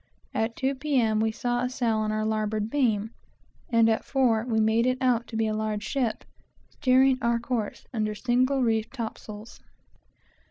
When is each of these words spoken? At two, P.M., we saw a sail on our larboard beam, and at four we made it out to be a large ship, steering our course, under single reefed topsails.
At 0.33 0.55
two, 0.55 0.73
P.M., 0.73 1.19
we 1.19 1.31
saw 1.31 1.61
a 1.61 1.69
sail 1.69 1.97
on 1.97 2.11
our 2.11 2.25
larboard 2.25 2.71
beam, 2.71 3.11
and 3.69 3.87
at 3.87 4.03
four 4.03 4.43
we 4.47 4.59
made 4.59 4.87
it 4.87 4.97
out 4.99 5.27
to 5.27 5.37
be 5.37 5.45
a 5.45 5.53
large 5.53 5.83
ship, 5.83 6.25
steering 6.71 7.19
our 7.21 7.37
course, 7.37 7.85
under 7.93 8.15
single 8.15 8.63
reefed 8.63 8.93
topsails. 8.95 9.59